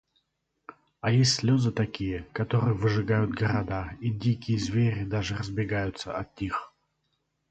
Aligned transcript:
А 1.01 1.11
есть 1.11 1.35
слёзы 1.35 1.71
такие, 1.71 2.23
которые 2.39 2.73
«выжигают 2.73 3.29
города, 3.43 3.95
и 3.99 4.09
дикие 4.09 4.57
звери 4.57 5.03
даже 5.05 5.37
разбегаются» 5.37 6.17
от 6.17 6.41
них. 6.41 6.73